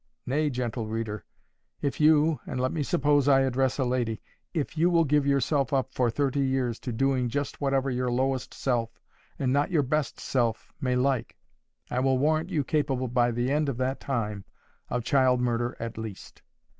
[0.25, 1.23] Nay, gentle reader,
[1.83, 6.09] if you—and let me suppose I address a lady—if you will give yourself up for
[6.09, 8.99] thirty years to doing just whatever your lowest self
[9.37, 11.37] and not your best self may like,
[11.91, 14.43] I will warrant you capable, by the end of that time,
[14.89, 16.41] of child murder at least.